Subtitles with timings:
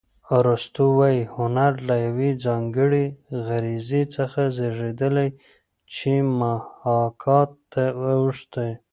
[0.37, 3.05] ارستو وايي هنر له یوې ځانګړې
[3.45, 5.29] غریزې څخه زېږېدلی
[5.93, 8.69] چې محاکات ته اوښتې